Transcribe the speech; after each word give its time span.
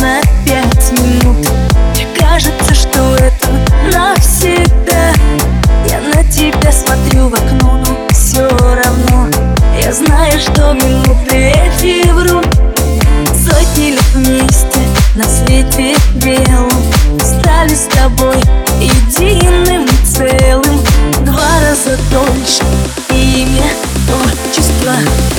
на 0.00 0.20
пять 0.46 0.92
минут. 0.92 1.46
Мне 1.94 2.06
кажется, 2.18 2.74
что 2.74 3.16
это 3.16 3.48
навсегда. 3.92 5.12
Я 5.88 6.00
на 6.00 6.24
тебя 6.24 6.72
смотрю 6.72 7.28
в 7.28 7.34
окно, 7.34 7.82
но 7.86 8.08
все 8.10 8.48
равно. 8.48 9.28
Я 9.82 9.92
знаю, 9.92 10.38
что 10.40 10.72
минуты 10.72 11.52
эти 11.52 12.08
врут 12.10 12.46
Сотни 13.34 13.90
лет 13.90 14.02
вместе 14.14 14.80
на 15.14 15.24
свете 15.24 15.94
белом. 16.14 16.70
Стали 17.18 17.74
с 17.74 17.86
тобой 17.94 18.38
единым 18.80 19.86
целым. 20.04 20.80
Два 21.24 21.60
раза 21.60 21.98
дольше 22.10 22.62
имя, 23.10 23.70
отчество 24.24 24.94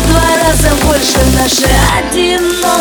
Два 0.07 0.21
раза 0.43 0.75
больше 0.85 1.17
наше 1.35 1.67
одиночество 1.97 2.80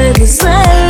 güzel 0.00 0.81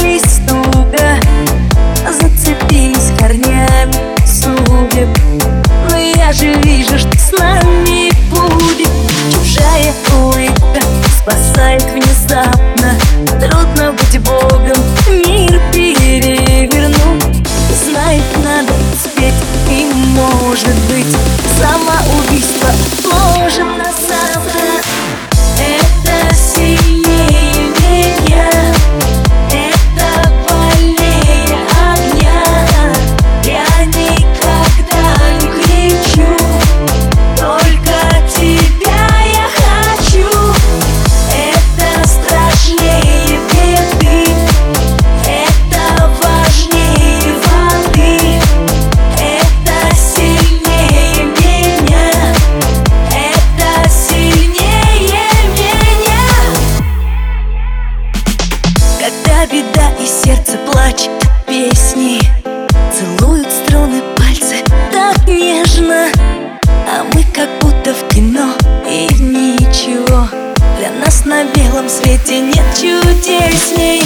И 60.02 60.04
сердце 60.04 60.58
плачет 60.68 61.10
песни. 61.46 62.18
Целуют 62.92 63.46
струны 63.52 64.02
пальцы 64.16 64.56
так 64.90 65.28
нежно 65.28 66.08
А 66.66 67.04
мы 67.14 67.22
как 67.32 67.48
будто 67.60 67.94
в 67.94 68.08
кино 68.08 68.52
и 68.84 69.06
ничего. 69.22 70.26
Для 70.78 70.90
нас 71.04 71.24
на 71.24 71.44
белом 71.44 71.88
свете 71.88 72.40
нет 72.40 72.64
чудесней. 72.74 74.02